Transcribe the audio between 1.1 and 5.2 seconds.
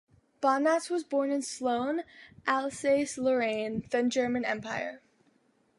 in Solgne, Alsace-Lorraine, then German Empire.